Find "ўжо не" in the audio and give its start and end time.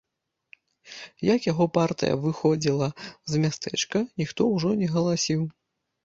4.55-4.87